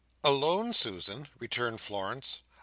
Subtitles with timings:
[0.23, 2.39] "Alone, Susan?" returned Florence.